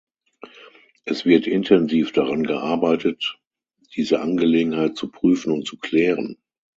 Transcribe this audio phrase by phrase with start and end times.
[1.05, 3.37] Es wird intensiv daran gearbeitet,
[3.95, 6.37] diese Angelegenheit zu prüfen und zu klären.